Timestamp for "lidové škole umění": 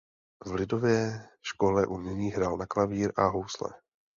0.53-2.31